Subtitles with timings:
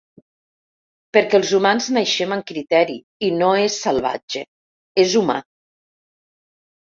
[1.17, 2.95] Perquè els humans naixem amb criteri
[3.27, 4.43] i no és salvatge,
[5.03, 5.37] és humà!